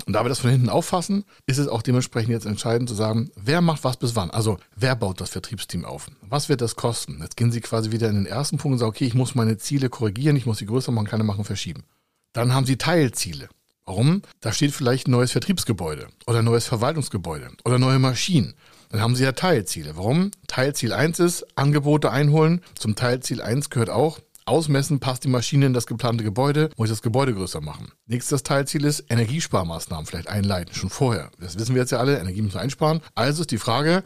Und 0.06 0.14
da 0.14 0.24
wir 0.24 0.28
das 0.28 0.40
von 0.40 0.50
hinten 0.50 0.70
auffassen, 0.70 1.22
ist 1.46 1.58
es 1.58 1.68
auch 1.68 1.82
dementsprechend 1.82 2.32
jetzt 2.32 2.46
entscheidend 2.46 2.88
zu 2.88 2.96
sagen, 2.96 3.30
wer 3.36 3.60
macht 3.60 3.84
was 3.84 3.96
bis 3.96 4.16
wann? 4.16 4.32
Also 4.32 4.58
wer 4.74 4.96
baut 4.96 5.20
das 5.20 5.30
Vertriebsteam 5.30 5.84
auf? 5.84 6.10
Was 6.20 6.48
wird 6.48 6.62
das 6.62 6.74
kosten? 6.74 7.20
Jetzt 7.22 7.36
gehen 7.36 7.52
Sie 7.52 7.60
quasi 7.60 7.92
wieder 7.92 8.08
in 8.08 8.16
den 8.16 8.26
ersten 8.26 8.58
Punkt 8.58 8.72
und 8.72 8.78
sagen, 8.80 8.90
okay, 8.90 9.06
ich 9.06 9.14
muss 9.14 9.36
meine 9.36 9.56
Ziele 9.56 9.88
korrigieren, 9.88 10.34
ich 10.34 10.46
muss 10.46 10.58
sie 10.58 10.66
größer 10.66 10.90
machen, 10.90 11.06
kleiner 11.06 11.22
machen, 11.22 11.44
verschieben. 11.44 11.84
Dann 12.32 12.54
haben 12.54 12.66
Sie 12.66 12.76
Teilziele. 12.76 13.48
Warum? 13.86 14.22
Da 14.40 14.52
steht 14.52 14.72
vielleicht 14.72 15.08
ein 15.08 15.12
neues 15.12 15.32
Vertriebsgebäude 15.32 16.08
oder 16.26 16.38
ein 16.38 16.44
neues 16.44 16.66
Verwaltungsgebäude 16.66 17.50
oder 17.64 17.78
neue 17.78 17.98
Maschinen. 17.98 18.54
Dann 18.90 19.00
haben 19.00 19.16
Sie 19.16 19.24
ja 19.24 19.32
Teilziele. 19.32 19.96
Warum? 19.96 20.30
Teilziel 20.46 20.92
1 20.92 21.18
ist 21.18 21.46
Angebote 21.56 22.10
einholen. 22.10 22.62
Zum 22.78 22.94
Teilziel 22.94 23.42
1 23.42 23.70
gehört 23.70 23.90
auch 23.90 24.20
Ausmessen, 24.46 25.00
passt 25.00 25.24
die 25.24 25.28
Maschine 25.28 25.66
in 25.66 25.72
das 25.72 25.86
geplante 25.86 26.22
Gebäude, 26.22 26.70
muss 26.76 26.88
ich 26.88 26.92
das 26.92 27.02
Gebäude 27.02 27.32
größer 27.32 27.60
machen. 27.62 27.92
Nächstes 28.06 28.42
Teilziel 28.42 28.84
ist 28.84 29.04
Energiesparmaßnahmen 29.08 30.06
vielleicht 30.06 30.28
einleiten, 30.28 30.74
schon 30.74 30.90
vorher. 30.90 31.30
Das 31.40 31.58
wissen 31.58 31.74
wir 31.74 31.82
jetzt 31.82 31.92
ja 31.92 31.98
alle, 31.98 32.18
Energie 32.18 32.42
müssen 32.42 32.56
wir 32.56 32.60
einsparen. 32.60 33.00
Also 33.14 33.40
ist 33.40 33.50
die 33.50 33.58
Frage, 33.58 34.04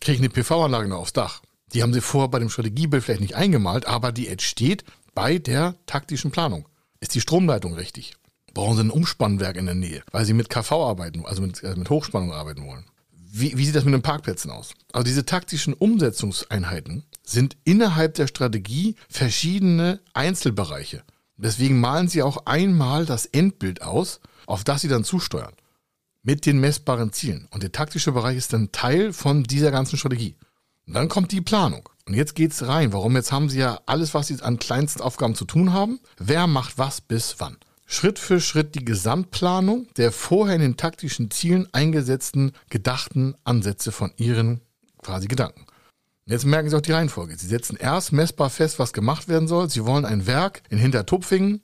kriege 0.00 0.16
ich 0.16 0.20
eine 0.20 0.28
PV-Anlage 0.28 0.88
noch 0.88 0.98
aufs 0.98 1.12
Dach? 1.12 1.40
Die 1.72 1.82
haben 1.82 1.92
sie 1.92 2.00
vorher 2.00 2.28
bei 2.28 2.40
dem 2.40 2.50
Strategiebild 2.50 3.04
vielleicht 3.04 3.20
nicht 3.20 3.36
eingemalt, 3.36 3.86
aber 3.86 4.12
die 4.12 4.28
entsteht 4.28 4.84
bei 5.14 5.38
der 5.38 5.76
taktischen 5.86 6.30
Planung. 6.30 6.68
Ist 7.00 7.14
die 7.14 7.20
Stromleitung 7.20 7.74
richtig? 7.74 8.14
Brauchen 8.56 8.74
sie 8.74 8.84
ein 8.84 8.90
Umspannwerk 8.90 9.56
in 9.56 9.66
der 9.66 9.74
Nähe, 9.74 10.02
weil 10.12 10.24
sie 10.24 10.32
mit 10.32 10.48
KV 10.48 10.72
arbeiten, 10.72 11.26
also 11.26 11.42
mit, 11.42 11.62
also 11.62 11.78
mit 11.78 11.90
Hochspannung 11.90 12.32
arbeiten 12.32 12.66
wollen? 12.66 12.86
Wie, 13.12 13.54
wie 13.58 13.66
sieht 13.66 13.74
das 13.74 13.84
mit 13.84 13.92
den 13.92 14.00
Parkplätzen 14.00 14.50
aus? 14.50 14.72
Also 14.94 15.04
diese 15.04 15.26
taktischen 15.26 15.74
Umsetzungseinheiten 15.74 17.04
sind 17.22 17.58
innerhalb 17.64 18.14
der 18.14 18.28
Strategie 18.28 18.96
verschiedene 19.10 20.00
Einzelbereiche. 20.14 21.02
Deswegen 21.36 21.80
malen 21.80 22.08
sie 22.08 22.22
auch 22.22 22.46
einmal 22.46 23.04
das 23.04 23.26
Endbild 23.26 23.82
aus, 23.82 24.20
auf 24.46 24.64
das 24.64 24.80
sie 24.80 24.88
dann 24.88 25.04
zusteuern. 25.04 25.52
Mit 26.22 26.46
den 26.46 26.58
messbaren 26.58 27.12
Zielen. 27.12 27.48
Und 27.50 27.62
der 27.62 27.72
taktische 27.72 28.12
Bereich 28.12 28.38
ist 28.38 28.54
dann 28.54 28.72
Teil 28.72 29.12
von 29.12 29.42
dieser 29.42 29.70
ganzen 29.70 29.98
Strategie. 29.98 30.34
Und 30.86 30.94
dann 30.94 31.10
kommt 31.10 31.30
die 31.30 31.42
Planung. 31.42 31.90
Und 32.06 32.14
jetzt 32.14 32.34
geht's 32.34 32.66
rein. 32.66 32.94
Warum? 32.94 33.16
Jetzt 33.16 33.32
haben 33.32 33.50
sie 33.50 33.58
ja 33.58 33.80
alles, 33.84 34.14
was 34.14 34.28
sie 34.28 34.40
an 34.40 34.58
kleinsten 34.58 35.02
Aufgaben 35.02 35.34
zu 35.34 35.44
tun 35.44 35.74
haben. 35.74 36.00
Wer 36.16 36.46
macht 36.46 36.78
was 36.78 37.02
bis 37.02 37.34
wann? 37.36 37.58
Schritt 37.86 38.18
für 38.18 38.40
Schritt 38.40 38.74
die 38.74 38.84
Gesamtplanung 38.84 39.86
der 39.96 40.12
vorher 40.12 40.56
in 40.56 40.60
den 40.60 40.76
taktischen 40.76 41.30
Zielen 41.30 41.68
eingesetzten, 41.72 42.52
gedachten 42.68 43.34
Ansätze 43.44 43.92
von 43.92 44.12
ihren 44.16 44.60
quasi 45.02 45.28
Gedanken. 45.28 45.66
Jetzt 46.26 46.44
merken 46.44 46.68
Sie 46.68 46.76
auch 46.76 46.80
die 46.80 46.92
Reihenfolge. 46.92 47.38
Sie 47.38 47.46
setzen 47.46 47.76
erst 47.76 48.12
messbar 48.12 48.50
fest, 48.50 48.80
was 48.80 48.92
gemacht 48.92 49.28
werden 49.28 49.46
soll. 49.46 49.70
Sie 49.70 49.84
wollen 49.84 50.04
ein 50.04 50.26
Werk 50.26 50.62
in 50.68 50.78
Hintertupfingen 50.78 51.62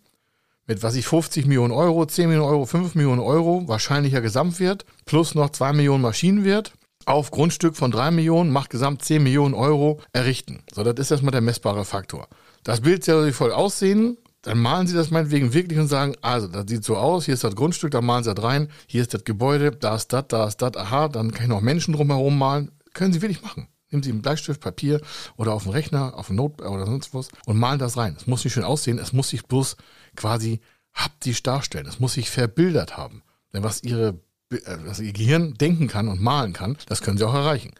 mit, 0.68 0.84
was 0.84 0.94
ich, 0.94 1.06
50 1.06 1.46
Millionen 1.46 1.72
Euro, 1.72 2.06
10 2.06 2.28
Millionen 2.28 2.48
Euro, 2.48 2.66
5 2.66 2.94
Millionen 2.94 3.20
Euro, 3.20 3.66
wahrscheinlicher 3.66 4.20
Gesamtwert, 4.20 4.86
plus 5.04 5.34
noch 5.34 5.50
2 5.50 5.72
Millionen 5.72 6.02
Maschinenwert, 6.02 6.72
auf 7.04 7.32
Grundstück 7.32 7.76
von 7.76 7.90
3 7.90 8.12
Millionen, 8.12 8.52
macht 8.52 8.70
gesamt 8.70 9.04
10 9.04 9.24
Millionen 9.24 9.54
Euro 9.54 10.00
errichten. 10.12 10.62
So, 10.72 10.84
das 10.84 10.94
ist 10.98 11.10
erstmal 11.10 11.32
der 11.32 11.40
messbare 11.40 11.84
Faktor. 11.84 12.28
Das 12.62 12.82
Bild 12.82 13.04
soll 13.04 13.32
voll 13.32 13.50
aussehen, 13.50 14.16
dann 14.42 14.58
malen 14.58 14.86
Sie 14.86 14.94
das 14.94 15.10
meinetwegen 15.10 15.54
wirklich 15.54 15.78
und 15.78 15.88
sagen, 15.88 16.14
also, 16.20 16.48
das 16.48 16.64
sieht 16.68 16.84
so 16.84 16.96
aus, 16.96 17.24
hier 17.24 17.34
ist 17.34 17.44
das 17.44 17.54
Grundstück, 17.54 17.92
da 17.92 18.00
malen 18.00 18.24
Sie 18.24 18.34
das 18.34 18.44
rein, 18.44 18.68
hier 18.86 19.02
ist 19.02 19.14
das 19.14 19.24
Gebäude, 19.24 19.70
da 19.70 19.94
ist 19.94 20.12
das, 20.12 20.28
da 20.28 20.46
ist 20.46 20.56
das, 20.58 20.76
aha, 20.76 21.08
dann 21.08 21.32
kann 21.32 21.44
ich 21.44 21.48
noch 21.48 21.60
Menschen 21.60 21.94
drumherum 21.94 22.38
malen. 22.38 22.70
Können 22.92 23.12
Sie 23.12 23.22
wirklich 23.22 23.42
machen. 23.42 23.68
Nehmen 23.90 24.02
Sie 24.02 24.10
einen 24.10 24.22
Bleistift, 24.22 24.60
Papier 24.60 25.00
oder 25.36 25.52
auf 25.52 25.64
dem 25.64 25.72
Rechner, 25.72 26.16
auf 26.16 26.28
dem 26.28 26.36
Notebook 26.36 26.68
oder 26.68 26.86
sonst 26.86 27.14
was 27.14 27.28
und 27.46 27.58
malen 27.58 27.78
das 27.78 27.96
rein. 27.96 28.16
Es 28.18 28.26
muss 28.26 28.44
nicht 28.44 28.52
schön 28.52 28.64
aussehen, 28.64 28.98
es 28.98 29.12
muss 29.12 29.28
sich 29.28 29.46
bloß 29.46 29.76
quasi 30.16 30.60
haptisch 30.94 31.42
darstellen. 31.42 31.86
Es 31.86 32.00
muss 32.00 32.14
sich 32.14 32.30
verbildert 32.30 32.96
haben. 32.96 33.22
Denn 33.52 33.62
was 33.62 33.82
Ihre, 33.82 34.20
äh, 34.50 34.76
was 34.84 35.00
Ihr 35.00 35.12
Gehirn 35.12 35.54
denken 35.54 35.88
kann 35.88 36.08
und 36.08 36.20
malen 36.20 36.52
kann, 36.52 36.76
das 36.86 37.02
können 37.02 37.18
Sie 37.18 37.24
auch 37.24 37.34
erreichen. 37.34 37.72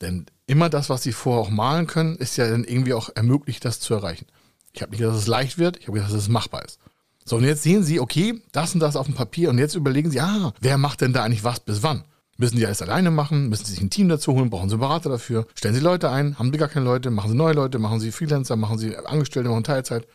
Denn 0.00 0.26
immer 0.46 0.68
das, 0.68 0.88
was 0.90 1.02
sie 1.02 1.12
vorher 1.12 1.42
auch 1.42 1.50
malen 1.50 1.86
können, 1.86 2.16
ist 2.16 2.36
ja 2.36 2.48
dann 2.48 2.64
irgendwie 2.64 2.94
auch 2.94 3.10
ermöglicht, 3.14 3.64
das 3.64 3.80
zu 3.80 3.94
erreichen. 3.94 4.26
Ich 4.72 4.82
habe 4.82 4.90
nicht 4.90 5.00
gesagt, 5.00 5.16
dass 5.16 5.22
es 5.22 5.28
leicht 5.28 5.58
wird, 5.58 5.78
ich 5.78 5.88
habe 5.88 5.94
gesagt, 5.94 6.14
dass 6.14 6.22
es 6.22 6.28
machbar 6.28 6.64
ist. 6.64 6.78
So, 7.24 7.36
und 7.36 7.44
jetzt 7.44 7.62
sehen 7.62 7.82
Sie, 7.82 8.00
okay, 8.00 8.40
das 8.52 8.74
und 8.74 8.80
das 8.80 8.96
auf 8.96 9.06
dem 9.06 9.14
Papier 9.14 9.50
und 9.50 9.58
jetzt 9.58 9.74
überlegen 9.74 10.10
Sie, 10.10 10.20
ah, 10.20 10.52
wer 10.60 10.78
macht 10.78 11.00
denn 11.00 11.12
da 11.12 11.22
eigentlich 11.22 11.44
was 11.44 11.60
bis 11.60 11.82
wann? 11.82 12.04
Müssen 12.38 12.56
Sie 12.56 12.64
alles 12.64 12.80
alleine 12.80 13.10
machen? 13.10 13.50
Müssen 13.50 13.66
Sie 13.66 13.72
sich 13.72 13.82
ein 13.82 13.90
Team 13.90 14.08
dazu 14.08 14.32
holen? 14.32 14.48
Brauchen 14.48 14.70
Sie 14.70 14.74
einen 14.74 14.80
Berater 14.80 15.10
dafür? 15.10 15.46
Stellen 15.54 15.74
Sie 15.74 15.80
Leute 15.80 16.10
ein? 16.10 16.38
Haben 16.38 16.50
Sie 16.50 16.58
gar 16.58 16.68
keine 16.68 16.86
Leute? 16.86 17.10
Machen 17.10 17.30
Sie 17.30 17.36
neue 17.36 17.52
Leute? 17.52 17.78
Machen 17.78 18.00
Sie 18.00 18.12
Freelancer? 18.12 18.56
Machen 18.56 18.78
Sie 18.78 18.96
Angestellte? 18.96 19.50
Machen 19.50 19.64
Teilzeit? 19.64 20.06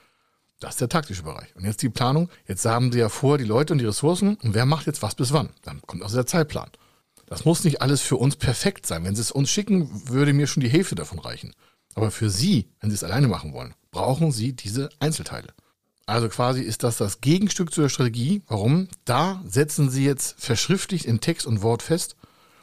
Das 0.60 0.72
ist 0.72 0.82
der 0.82 0.90
taktische 0.90 1.22
Bereich. 1.22 1.56
Und 1.56 1.66
jetzt 1.66 1.84
die 1.84 1.90
Planung. 1.90 2.30
Jetzt 2.48 2.66
haben 2.66 2.92
Sie 2.92 2.98
ja 2.98 3.10
vor 3.10 3.38
die 3.38 3.44
Leute 3.44 3.74
und 3.74 3.80
die 3.80 3.86
Ressourcen 3.86 4.38
und 4.42 4.56
wer 4.56 4.66
macht 4.66 4.88
jetzt 4.88 5.04
was 5.04 5.14
bis 5.14 5.34
wann? 5.34 5.50
Dann 5.62 5.82
kommt 5.84 6.02
also 6.02 6.16
der 6.16 6.26
Zeitplan. 6.26 6.70
Das 7.28 7.46
muss 7.46 7.64
nicht 7.64 7.82
alles 7.84 8.02
für 8.02 8.18
uns 8.18 8.36
perfekt 8.36 8.88
sein. 8.88 9.04
Wenn 9.04 9.16
Sie 9.16 9.22
es 9.22 9.32
uns 9.32 9.52
schicken, 9.52 9.90
würde 10.10 10.34
mir 10.34 10.48
schon 10.48 10.62
die 10.62 10.70
Hälfte 10.70 10.96
davon 10.96 11.20
reichen. 11.20 11.54
Aber 11.94 12.10
für 12.10 12.32
Sie, 12.32 12.70
wenn 12.80 12.90
Sie 12.90 12.96
es 12.96 13.04
alleine 13.04 13.28
machen 13.28 13.54
wollen, 13.54 13.76
brauchen 13.96 14.34
Sie 14.34 14.52
diese 14.52 14.90
Einzelteile. 15.00 15.54
Also 16.06 16.28
quasi 16.28 16.62
ist 16.62 16.84
das 16.84 16.98
das 16.98 17.22
Gegenstück 17.22 17.74
zu 17.74 17.80
der 17.80 17.88
Strategie. 17.88 18.42
Warum? 18.48 18.90
Da 19.06 19.42
setzen 19.48 19.90
Sie 19.90 20.04
jetzt 20.04 20.36
verschriftlicht 20.38 21.06
in 21.06 21.22
Text 21.22 21.48
und 21.48 21.62
Wort 21.62 21.82
fest 21.82 22.18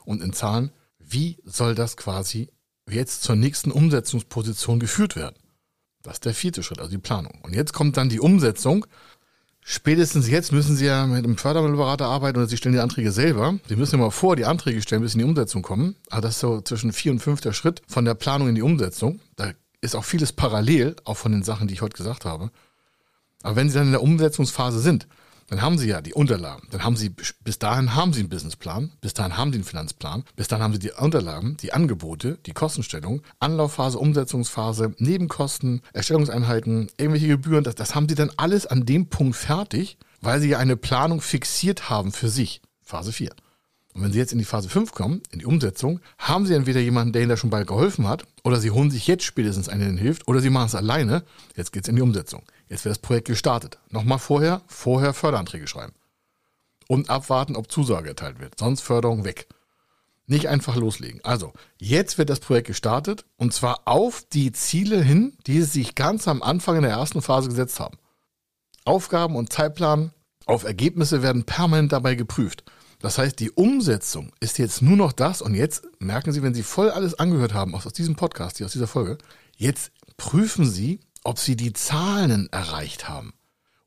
und 0.05 0.23
in 0.23 0.35
Zahlen, 0.35 0.73
wie 0.99 1.39
soll 1.47 1.75
das 1.75 1.97
quasi 1.97 2.51
jetzt 2.87 3.23
zur 3.23 3.35
nächsten 3.35 3.71
Umsetzungsposition 3.71 4.79
geführt 4.79 5.17
werden. 5.17 5.37
Das 6.03 6.15
ist 6.15 6.27
der 6.27 6.35
vierte 6.35 6.63
Schritt, 6.63 6.81
also 6.81 6.91
die 6.91 6.99
Planung. 6.99 7.41
Und 7.43 7.55
jetzt 7.55 7.73
kommt 7.73 7.97
dann 7.97 8.11
die 8.11 8.21
Umsetzung. 8.21 8.87
Spätestens 9.63 10.29
jetzt 10.29 10.53
müssen 10.53 10.77
Sie 10.77 10.85
ja 10.85 11.07
mit 11.07 11.25
einem 11.25 11.39
Fördermittelberater 11.39 12.05
arbeiten 12.05 12.37
oder 12.37 12.47
Sie 12.47 12.59
stellen 12.59 12.75
die 12.75 12.81
Anträge 12.81 13.11
selber. 13.11 13.59
Sie 13.69 13.77
müssen 13.77 13.95
ja 13.95 14.05
mal 14.05 14.11
vor 14.11 14.37
die 14.37 14.45
Anträge 14.45 14.83
stellen, 14.83 15.01
bis 15.01 15.15
in 15.15 15.21
die 15.21 15.25
Umsetzung 15.25 15.63
kommen. 15.63 15.97
Aber 16.11 16.21
das 16.21 16.35
ist 16.35 16.41
so 16.41 16.61
zwischen 16.61 16.93
vier 16.93 17.13
und 17.13 17.21
fünf 17.21 17.41
der 17.41 17.55
Schritt 17.55 17.81
von 17.89 18.05
der 18.05 18.15
Planung 18.15 18.49
in 18.49 18.55
die 18.55 18.63
Umsetzung. 18.63 19.21
Da 19.37 19.53
ist 19.83 19.95
auch 19.95 20.05
vieles 20.05 20.33
parallel, 20.33 20.97
auch 21.05 21.19
von 21.19 21.33
den 21.33 21.43
Sachen, 21.43 21.69
die 21.69 21.75
ich 21.75 21.83
heute 21.83 21.97
gesagt 21.97 22.25
habe. 22.25 22.51
Aber 23.43 23.57
wenn 23.57 23.69
Sie 23.69 23.75
dann 23.75 23.87
in 23.87 23.93
der 23.93 24.03
Umsetzungsphase 24.03 24.81
sind, 24.81 25.07
dann 25.49 25.61
haben 25.61 25.77
Sie 25.77 25.89
ja 25.89 26.01
die 26.01 26.15
Unterlagen. 26.15 26.67
Dann 26.71 26.85
haben 26.85 26.97
Sie, 26.97 27.11
bis 27.11 27.59
dahin 27.59 27.95
haben 27.95 28.13
Sie 28.13 28.21
einen 28.21 28.31
Businessplan, 28.31 28.93
bis 29.01 29.13
dahin 29.13 29.37
haben 29.37 29.53
Sie 29.53 29.57
einen 29.57 29.65
Finanzplan, 29.65 30.25
bis 30.37 30.49
dahin 30.49 30.63
haben 30.63 30.73
Sie 30.73 30.79
die 30.79 30.93
Unterlagen, 30.93 31.59
die 31.59 31.73
Angebote, 31.73 32.39
die 32.47 32.53
Kostenstellung, 32.53 33.23
Anlaufphase, 33.41 33.99
Umsetzungsphase, 33.99 34.95
Nebenkosten, 34.99 35.83
Erstellungseinheiten, 35.93 36.91
irgendwelche 36.97 37.29
Gebühren. 37.29 37.65
Das, 37.65 37.75
das 37.75 37.95
haben 37.95 38.09
Sie 38.09 38.15
dann 38.15 38.31
alles 38.37 38.67
an 38.67 38.87
dem 38.87 39.09
Punkt 39.09 39.37
fertig, 39.37 39.99
weil 40.23 40.41
Sie 40.41 40.49
ja 40.49 40.59
eine 40.59 40.77
Planung 40.77 41.21
fixiert 41.21 41.91
haben 41.91 42.13
für 42.13 42.29
sich. 42.29 42.63
Phase 42.83 43.13
4. 43.13 43.35
Und 43.95 44.03
wenn 44.03 44.13
Sie 44.13 44.19
jetzt 44.19 44.33
in 44.33 44.39
die 44.39 44.45
Phase 44.45 44.69
5 44.69 44.93
kommen, 44.93 45.23
in 45.31 45.41
die 45.41 45.47
Umsetzung, 45.47 46.01
haben 46.19 46.47
Sie 46.47 46.55
entweder 46.55 46.81
jemanden, 46.81 47.13
der 47.13 47.23
Ihnen 47.23 47.29
da 47.29 47.37
schon 47.37 47.51
bald 47.51 47.67
geholfen 47.67 48.09
hat, 48.09 48.25
oder 48.43 48.59
Sie 48.59 48.71
holen 48.71 48.91
sich 48.91 49.07
jetzt 49.07 49.25
spätestens 49.25 49.69
einen, 49.69 49.81
der 49.81 49.89
Ihnen 49.91 49.99
hilft, 49.99 50.29
oder 50.29 50.41
Sie 50.41 50.51
machen 50.51 50.67
es 50.67 50.75
alleine. 50.75 51.25
Jetzt 51.57 51.73
geht 51.73 51.85
es 51.85 51.89
in 51.89 51.97
die 51.97 52.03
Umsetzung. 52.03 52.43
Jetzt 52.69 52.85
wird 52.85 52.93
das 52.93 53.03
Projekt 53.03 53.29
gestartet. 53.29 53.79
Nochmal 53.91 54.19
vorher, 54.19 54.63
vorher 54.67 55.13
Förderanträge 55.13 55.67
schreiben. 55.67 55.93
Und 56.89 57.11
abwarten, 57.11 57.55
ob 57.55 57.71
Zusage 57.71 58.09
erteilt 58.09 58.41
wird. 58.41 58.59
Sonst 58.59 58.81
Förderung 58.81 59.25
weg. 59.25 59.47
Nicht 60.27 60.49
einfach 60.49 60.77
loslegen. 60.77 61.21
Also, 61.25 61.53
jetzt 61.79 62.17
wird 62.17 62.31
das 62.31 62.41
Projekt 62.41 62.69
gestartet 62.69 63.25
und 63.37 63.53
zwar 63.53 63.83
auf 63.85 64.25
die 64.33 64.53
Ziele 64.53 65.03
hin, 65.03 65.37
die 65.47 65.61
Sie 65.61 65.81
sich 65.81 65.95
ganz 65.95 66.29
am 66.29 66.43
Anfang 66.43 66.77
in 66.77 66.83
der 66.83 66.93
ersten 66.93 67.21
Phase 67.21 67.49
gesetzt 67.49 67.81
haben. 67.81 67.99
Aufgaben 68.85 69.37
und 69.37 69.53
Zeitplan 69.53 70.13
auf 70.47 70.65
Ergebnisse 70.65 71.23
werden 71.23 71.45
permanent 71.45 71.93
dabei 71.93 72.15
geprüft. 72.15 72.65
Das 73.03 73.19
heißt, 73.19 73.39
die 73.41 73.51
Umsetzung 73.51 74.33
ist 74.41 74.59
jetzt 74.59 74.81
nur 74.81 74.97
noch 74.97 75.13
das 75.13 75.43
und 75.43 75.55
jetzt 75.55 75.83
merken 75.99 76.33
Sie, 76.33 76.43
wenn 76.43 76.55
Sie 76.55 76.63
voll 76.63 76.89
alles 76.89 77.15
angehört 77.15 77.53
haben 77.53 77.75
aus 77.75 77.93
diesem 77.93 78.15
Podcast, 78.15 78.57
hier 78.57 78.67
aus 78.67 78.73
dieser 78.73 78.87
Folge, 78.87 79.19
jetzt 79.57 79.91
prüfen 80.17 80.71
Sie, 80.71 81.01
ob 81.25 81.39
sie 81.39 81.57
die 81.57 81.73
Zahlen 81.73 82.49
erreicht 82.53 83.09
haben. 83.09 83.35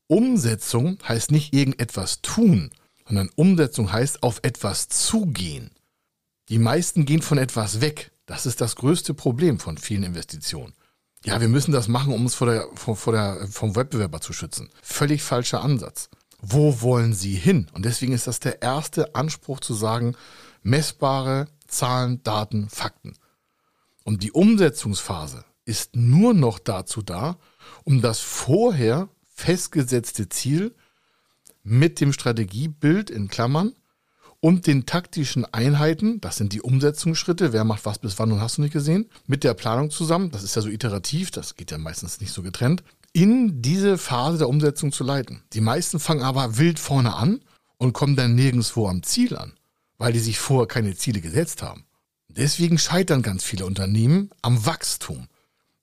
Umsetzung 0.07 0.99
heißt 1.07 1.31
nicht 1.31 1.53
irgendetwas 1.53 2.21
tun, 2.21 2.71
sondern 3.07 3.29
Umsetzung 3.35 3.91
heißt 3.91 4.21
auf 4.21 4.39
etwas 4.43 4.89
zugehen. 4.89 5.71
Die 6.49 6.59
meisten 6.59 7.05
gehen 7.05 7.21
von 7.21 7.37
etwas 7.37 7.81
weg. 7.81 8.11
Das 8.25 8.45
ist 8.45 8.61
das 8.61 8.75
größte 8.75 9.13
Problem 9.13 9.59
von 9.59 9.77
vielen 9.77 10.03
Investitionen. 10.03 10.73
Ja, 11.23 11.41
wir 11.41 11.47
müssen 11.47 11.71
das 11.71 11.87
machen, 11.87 12.13
um 12.13 12.21
uns 12.21 12.35
vor 12.35 12.47
der, 12.47 12.67
vor, 12.75 12.95
vor 12.95 13.13
der, 13.13 13.47
vom 13.49 13.75
Wettbewerber 13.75 14.21
zu 14.21 14.31
schützen. 14.31 14.69
Völlig 14.83 15.23
falscher 15.23 15.63
Ansatz. 15.63 16.09
Wo 16.47 16.81
wollen 16.81 17.13
Sie 17.13 17.35
hin? 17.35 17.67
Und 17.73 17.85
deswegen 17.85 18.13
ist 18.13 18.27
das 18.27 18.39
der 18.39 18.61
erste 18.61 19.15
Anspruch 19.15 19.59
zu 19.59 19.73
sagen, 19.73 20.15
messbare 20.63 21.47
Zahlen, 21.67 22.21
Daten, 22.23 22.69
Fakten. 22.69 23.13
Und 24.03 24.21
die 24.21 24.31
Umsetzungsphase, 24.31 25.43
ist 25.65 25.95
nur 25.95 26.33
noch 26.33 26.59
dazu 26.59 27.01
da, 27.01 27.37
um 27.83 28.01
das 28.01 28.19
vorher 28.19 29.09
festgesetzte 29.33 30.29
Ziel 30.29 30.75
mit 31.63 31.99
dem 31.99 32.13
Strategiebild 32.13 33.09
in 33.09 33.27
Klammern 33.27 33.73
und 34.39 34.67
den 34.67 34.85
taktischen 34.85 35.45
Einheiten, 35.45 36.21
das 36.21 36.37
sind 36.37 36.53
die 36.53 36.61
Umsetzungsschritte, 36.61 37.51
wer 37.51 37.63
macht 37.63 37.85
was 37.85 37.97
bis 37.97 38.19
wann 38.19 38.31
und 38.31 38.39
hast 38.39 38.57
du 38.57 38.61
nicht 38.61 38.73
gesehen, 38.73 39.09
mit 39.25 39.43
der 39.43 39.55
Planung 39.55 39.89
zusammen, 39.89 40.29
das 40.29 40.43
ist 40.43 40.55
ja 40.55 40.61
so 40.61 40.69
iterativ, 40.69 41.31
das 41.31 41.55
geht 41.55 41.71
ja 41.71 41.79
meistens 41.79 42.21
nicht 42.21 42.31
so 42.31 42.43
getrennt, 42.43 42.83
in 43.15 43.61
diese 43.61 43.97
Phase 43.97 44.37
der 44.37 44.49
Umsetzung 44.49 44.91
zu 44.91 45.03
leiten. 45.03 45.43
Die 45.53 45.61
meisten 45.61 45.99
fangen 45.99 46.21
aber 46.21 46.57
wild 46.57 46.79
vorne 46.79 47.15
an 47.15 47.41
und 47.77 47.93
kommen 47.93 48.15
dann 48.15 48.35
nirgendwo 48.35 48.87
am 48.87 49.03
Ziel 49.03 49.35
an, 49.35 49.53
weil 49.97 50.13
die 50.13 50.19
sich 50.19 50.37
vorher 50.37 50.67
keine 50.67 50.95
Ziele 50.95 51.21
gesetzt 51.21 51.63
haben. 51.63 51.85
Deswegen 52.27 52.77
scheitern 52.77 53.21
ganz 53.21 53.43
viele 53.43 53.65
Unternehmen 53.65 54.29
am 54.41 54.65
Wachstum 54.65 55.27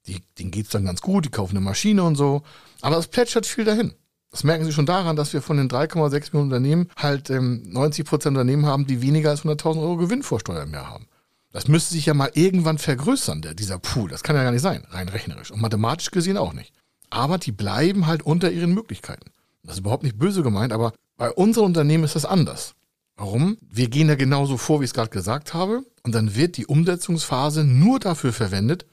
die, 0.07 0.23
denen 0.39 0.51
geht's 0.51 0.71
dann 0.71 0.85
ganz 0.85 1.01
gut, 1.01 1.25
die 1.25 1.31
kaufen 1.31 1.57
eine 1.57 1.65
Maschine 1.65 2.03
und 2.03 2.17
so. 2.17 2.43
Aber 2.81 2.99
es 2.99 3.07
plätschert 3.07 3.47
viel 3.47 3.65
dahin. 3.65 3.95
Das 4.31 4.45
merken 4.45 4.65
Sie 4.65 4.73
schon 4.73 4.87
daran, 4.87 5.15
dass 5.15 5.33
wir 5.33 5.43
von 5.43 5.59
den 5.59 5.69
3,6 5.69 6.33
Millionen 6.33 6.53
Unternehmen 6.53 6.89
halt 6.97 7.29
ähm, 7.31 7.63
90 7.67 8.07
Prozent 8.07 8.37
Unternehmen 8.37 8.67
haben, 8.67 8.87
die 8.87 9.03
weniger 9.03 9.31
als 9.31 9.45
100.000 9.45 9.81
Euro 9.81 9.99
Gewinn 9.99 10.23
vor 10.23 10.41
Steuer 10.41 10.65
mehr 10.67 10.89
haben. 10.89 11.07
Das 11.53 11.69
müsste 11.69 11.93
sich 11.93 12.07
ja 12.07 12.15
mal 12.15 12.31
irgendwann 12.33 12.79
vergrößern, 12.79 13.43
der, 13.43 13.55
dieser 13.55 13.79
Pool. 13.79 14.09
Das 14.09 14.23
kann 14.23 14.35
ja 14.35 14.43
gar 14.43 14.53
nicht 14.53 14.63
sein, 14.63 14.87
rein 14.89 15.11
rechnerisch. 15.11 15.51
Und 15.51 15.61
mathematisch 15.61 16.11
gesehen 16.11 16.39
auch 16.39 16.55
nicht. 16.55 16.73
Aber 17.13 17.37
die 17.37 17.53
bleiben 17.53 18.07
halt 18.07 18.23
unter 18.23 18.51
ihren 18.51 18.73
Möglichkeiten. 18.73 19.31
Das 19.63 19.75
ist 19.75 19.81
überhaupt 19.81 20.03
nicht 20.03 20.19
böse 20.19 20.43
gemeint, 20.43 20.73
aber 20.73 20.95
bei 21.19 21.31
unseren 21.31 21.67
Unternehmen 21.67 22.05
ist 22.05 22.17
das 22.17 22.25
anders. 22.25 22.75
Warum? 23.17 23.59
Wir 23.61 23.91
gehen 23.91 24.09
ja 24.09 24.15
genauso 24.15 24.57
vor, 24.57 24.81
wie 24.81 24.85
ich 24.85 24.91
es 24.93 24.95
gerade 24.95 25.11
gesagt 25.11 25.53
habe. 25.53 25.85
Und 26.05 26.15
dann 26.15 26.35
wird 26.35 26.57
die 26.57 26.65
Umsetzungsphase 26.65 27.65
nur 27.65 28.01
dafür 28.01 28.33
verwendet, 28.33 28.87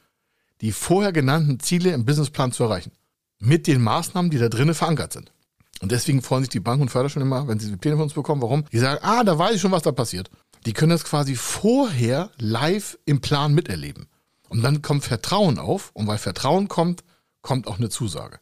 die 0.59 0.73
vorher 0.73 1.13
genannten 1.13 1.61
Ziele 1.61 1.93
im 1.93 2.03
Businessplan 2.03 2.51
zu 2.51 2.65
erreichen. 2.65 2.91
Mit 3.39 3.67
den 3.67 3.81
Maßnahmen, 3.81 4.29
die 4.29 4.37
da 4.37 4.49
drinnen 4.49 4.75
verankert 4.75 5.13
sind. 5.13 5.31
Und 5.79 5.93
deswegen 5.93 6.21
freuen 6.21 6.43
sich 6.43 6.49
die 6.49 6.59
Banken 6.59 6.81
und 6.81 6.89
Förder 6.89 7.07
schon 7.07 7.21
immer, 7.21 7.47
wenn 7.47 7.59
sie 7.59 7.71
die 7.71 7.77
Pläne 7.77 7.95
von 7.95 8.03
uns 8.03 8.13
bekommen. 8.13 8.41
Warum? 8.41 8.65
Die 8.73 8.79
sagen, 8.79 8.99
ah, 9.01 9.23
da 9.23 9.39
weiß 9.39 9.55
ich 9.55 9.61
schon, 9.61 9.71
was 9.71 9.83
da 9.83 9.93
passiert. 9.93 10.29
Die 10.65 10.73
können 10.73 10.89
das 10.89 11.05
quasi 11.05 11.35
vorher 11.35 12.31
live 12.37 12.99
im 13.05 13.21
Plan 13.21 13.53
miterleben. 13.53 14.07
Und 14.49 14.61
dann 14.61 14.81
kommt 14.81 15.05
Vertrauen 15.05 15.57
auf. 15.57 15.91
Und 15.93 16.05
weil 16.07 16.17
Vertrauen 16.17 16.67
kommt, 16.67 17.05
kommt 17.41 17.67
auch 17.67 17.77
eine 17.77 17.89
Zusage. 17.89 18.39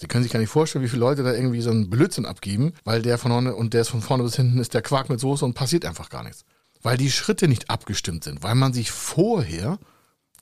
Sie 0.00 0.06
können 0.06 0.22
sich 0.22 0.32
gar 0.32 0.38
nicht 0.38 0.50
vorstellen, 0.50 0.84
wie 0.84 0.88
viele 0.88 1.00
Leute 1.00 1.24
da 1.24 1.32
irgendwie 1.32 1.60
so 1.60 1.70
einen 1.70 1.90
Blödsinn 1.90 2.24
abgeben, 2.24 2.72
weil 2.84 3.02
der 3.02 3.18
von 3.18 3.32
vorne 3.32 3.54
und 3.54 3.74
der 3.74 3.80
ist 3.80 3.88
von 3.88 4.00
vorne 4.00 4.22
bis 4.22 4.36
hinten 4.36 4.58
ist 4.58 4.74
der 4.74 4.82
Quark 4.82 5.08
mit 5.08 5.18
Soße 5.18 5.44
und 5.44 5.54
passiert 5.54 5.84
einfach 5.84 6.08
gar 6.08 6.22
nichts. 6.22 6.44
Weil 6.82 6.96
die 6.96 7.10
Schritte 7.10 7.48
nicht 7.48 7.68
abgestimmt 7.68 8.22
sind, 8.22 8.44
weil 8.44 8.54
man 8.54 8.72
sich 8.72 8.92
vorher 8.92 9.78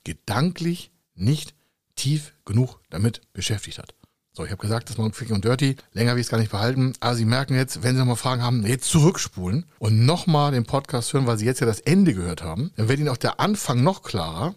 gedanklich 0.03 0.91
nicht 1.15 1.55
tief 1.95 2.33
genug 2.45 2.79
damit 2.91 3.21
beschäftigt 3.33 3.79
hat. 3.79 3.95
So, 4.37 4.45
ich 4.45 4.51
habe 4.51 4.61
gesagt, 4.61 4.91
das 4.91 4.99
war 4.99 5.09
Quick 5.09 5.31
und 5.31 5.43
Dirty. 5.43 5.77
Länger 5.93 6.13
will 6.13 6.19
ich 6.19 6.27
es 6.27 6.29
gar 6.29 6.37
nicht 6.37 6.51
behalten. 6.51 6.93
Aber 6.99 7.15
Sie 7.15 7.25
merken 7.25 7.55
jetzt, 7.55 7.81
wenn 7.81 7.95
Sie 7.95 7.99
nochmal 7.99 8.17
Fragen 8.17 8.43
haben, 8.43 8.63
jetzt 8.67 8.87
zurückspulen 8.87 9.65
und 9.79 10.05
nochmal 10.05 10.51
den 10.51 10.63
Podcast 10.63 11.11
hören, 11.11 11.25
weil 11.25 11.39
Sie 11.39 11.45
jetzt 11.45 11.59
ja 11.59 11.65
das 11.65 11.79
Ende 11.79 12.13
gehört 12.13 12.43
haben. 12.43 12.71
Dann 12.75 12.87
wird 12.87 12.99
Ihnen 12.99 13.09
auch 13.09 13.17
der 13.17 13.39
Anfang 13.39 13.81
noch 13.81 14.03
klarer. 14.03 14.53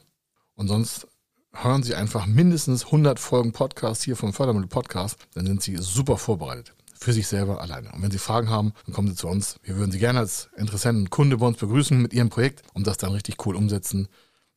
Und 0.54 0.68
sonst 0.68 1.06
hören 1.52 1.82
Sie 1.82 1.94
einfach 1.94 2.26
mindestens 2.26 2.86
100 2.86 3.18
Folgen 3.18 3.52
Podcast 3.52 4.02
hier 4.02 4.16
vom 4.16 4.32
Fördermittel 4.32 4.68
Podcast. 4.68 5.18
Dann 5.34 5.46
sind 5.46 5.62
Sie 5.62 5.76
super 5.76 6.16
vorbereitet. 6.16 6.74
Für 6.98 7.12
sich 7.12 7.26
selber 7.26 7.60
alleine. 7.60 7.90
Und 7.92 8.02
wenn 8.02 8.10
Sie 8.10 8.18
Fragen 8.18 8.50
haben, 8.50 8.72
dann 8.84 8.94
kommen 8.94 9.08
Sie 9.08 9.14
zu 9.14 9.26
uns. 9.28 9.56
Wir 9.62 9.76
würden 9.76 9.90
Sie 9.90 9.98
gerne 9.98 10.18
als 10.18 10.50
Interessenten 10.56 11.04
und 11.04 11.10
Kunde 11.10 11.38
bei 11.38 11.46
uns 11.46 11.56
begrüßen 11.56 12.00
mit 12.00 12.12
Ihrem 12.12 12.28
Projekt 12.28 12.62
und 12.74 12.86
das 12.86 12.98
dann 12.98 13.12
richtig 13.12 13.44
cool 13.46 13.56
umsetzen. 13.56 14.08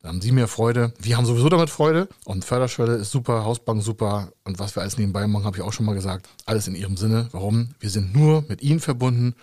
Da 0.01 0.09
haben 0.09 0.19
Sie 0.19 0.33
mehr 0.33 0.50
Freude. 0.50 0.93
Wir 1.00 1.15
haben 1.15 1.25
sowieso 1.25 1.47
damit 1.47 1.69
Freude. 1.69 2.09
Und 2.25 2.43
Förderschwelle 2.43 2.95
ist 2.95 3.12
super, 3.12 3.45
Hausbank 3.45 3.81
super. 3.81 4.33
Und 4.43 4.59
was 4.59 4.75
wir 4.75 4.81
alles 4.81 4.97
nebenbei 4.97 5.25
machen, 5.27 5.45
habe 5.45 5.55
ich 5.55 5.63
auch 5.63 5.71
schon 5.71 5.85
mal 5.85 5.95
gesagt. 5.95 6.27
Alles 6.45 6.67
in 6.67 6.75
Ihrem 6.75 6.97
Sinne. 6.97 7.29
Warum? 7.31 7.69
Wir 7.79 7.89
sind 7.89 8.13
nur 8.13 8.43
mit 8.50 8.62
Ihnen 8.62 8.81
verbunden, 8.81 9.35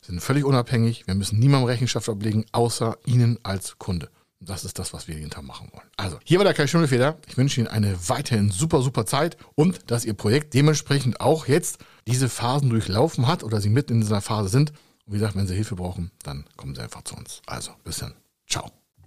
sind 0.00 0.20
völlig 0.20 0.44
unabhängig. 0.44 1.06
Wir 1.06 1.14
müssen 1.14 1.38
niemandem 1.38 1.68
Rechenschaft 1.68 2.08
ablegen, 2.08 2.44
außer 2.50 2.98
Ihnen 3.06 3.38
als 3.44 3.78
Kunde. 3.78 4.08
Das 4.40 4.64
ist 4.64 4.78
das, 4.78 4.92
was 4.92 5.08
wir 5.08 5.16
jeden 5.16 5.30
Tag 5.30 5.42
machen 5.42 5.68
wollen. 5.72 5.88
Also, 5.96 6.18
hier 6.24 6.38
war 6.38 6.44
der 6.44 6.54
Kai 6.54 6.66
Schimmelfeder. 6.66 7.18
Ich 7.26 7.36
wünsche 7.36 7.60
Ihnen 7.60 7.68
eine 7.68 8.08
weiterhin 8.08 8.50
super, 8.50 8.82
super 8.82 9.04
Zeit 9.04 9.36
und 9.56 9.90
dass 9.90 10.04
Ihr 10.04 10.14
Projekt 10.14 10.54
dementsprechend 10.54 11.20
auch 11.20 11.48
jetzt 11.48 11.78
diese 12.06 12.28
Phasen 12.28 12.70
durchlaufen 12.70 13.26
hat 13.26 13.42
oder 13.42 13.60
Sie 13.60 13.68
mitten 13.68 13.94
in 13.94 14.00
dieser 14.00 14.20
Phase 14.20 14.48
sind. 14.48 14.70
Und 15.06 15.14
wie 15.14 15.18
gesagt, 15.18 15.34
wenn 15.34 15.46
Sie 15.46 15.54
Hilfe 15.54 15.74
brauchen, 15.74 16.12
dann 16.22 16.44
kommen 16.56 16.74
Sie 16.74 16.80
einfach 16.80 17.02
zu 17.02 17.16
uns. 17.16 17.42
Also, 17.46 17.72
bis 17.82 17.98
dann. 17.98 18.14
Ciao. 18.46 18.70